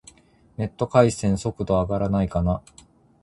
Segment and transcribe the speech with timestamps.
[0.57, 2.63] ネット回線、速度上がらないかな